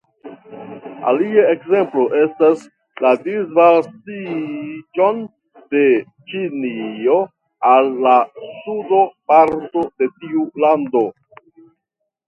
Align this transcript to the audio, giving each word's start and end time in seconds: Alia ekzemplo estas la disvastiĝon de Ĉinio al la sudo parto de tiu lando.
Alia 1.09 1.41
ekzemplo 1.49 2.05
estas 2.19 2.63
la 3.05 3.11
disvastiĝon 3.25 5.21
de 5.75 5.83
Ĉinio 6.33 7.19
al 7.75 7.93
la 8.09 8.17
sudo 8.41 9.05
parto 9.33 9.87
de 10.01 10.11
tiu 10.25 10.49
lando. 10.67 11.05